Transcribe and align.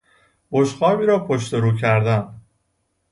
بشقابی 0.51 1.05
را 1.05 1.19
پشت 1.19 1.53
و 1.53 1.57
رو 1.57 1.77
کردن 1.77 2.41